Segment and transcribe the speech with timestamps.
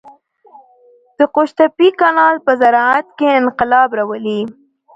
[1.17, 4.41] د قوشتېپې کانال په زراعت کې انقلاب راولي.